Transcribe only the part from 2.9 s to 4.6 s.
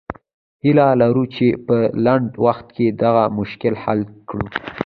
دغه مشکل حل کړو.